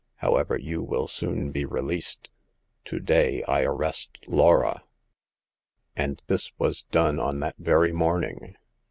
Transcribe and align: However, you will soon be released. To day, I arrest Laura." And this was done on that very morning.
However, 0.15 0.57
you 0.57 0.81
will 0.81 1.07
soon 1.07 1.51
be 1.51 1.63
released. 1.63 2.31
To 2.85 2.99
day, 2.99 3.43
I 3.43 3.61
arrest 3.61 4.17
Laura." 4.27 4.81
And 5.95 6.23
this 6.25 6.51
was 6.57 6.81
done 6.89 7.19
on 7.19 7.39
that 7.41 7.57
very 7.59 7.91
morning. 7.93 8.55